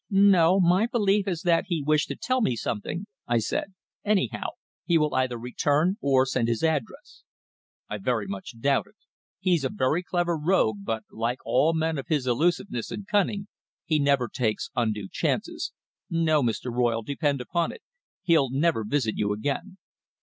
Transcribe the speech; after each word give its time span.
"No. 0.09 0.59
My 0.59 0.87
belief 0.87 1.27
is 1.27 1.41
that 1.43 1.65
he 1.67 1.83
wished 1.85 2.07
to 2.07 2.15
tell 2.15 2.41
me 2.41 2.55
something," 2.55 3.05
I 3.27 3.37
said. 3.37 3.75
"Anyhow, 4.03 4.47
he 4.83 4.97
will 4.97 5.13
either 5.13 5.37
return 5.37 5.97
or 6.01 6.25
send 6.25 6.47
his 6.47 6.63
address." 6.63 7.21
"I 7.87 7.99
very 7.99 8.25
much 8.25 8.59
doubt 8.59 8.87
it. 8.87 8.95
He's 9.39 9.63
a 9.63 9.69
clever 10.03 10.35
rogue, 10.39 10.77
but, 10.81 11.03
like 11.11 11.37
all 11.45 11.73
men 11.75 11.99
of 11.99 12.07
his 12.07 12.25
elusiveness 12.25 12.89
and 12.89 13.05
cunning, 13.07 13.47
he 13.85 13.99
never 13.99 14.27
takes 14.27 14.71
undue 14.75 15.07
chances. 15.07 15.71
No, 16.09 16.41
Mr. 16.41 16.75
Royle, 16.75 17.03
depend 17.03 17.39
upon 17.39 17.71
it, 17.71 17.83
he'll 18.23 18.49
never 18.49 18.83
visit 18.83 19.19
you 19.19 19.31
again." 19.33 19.77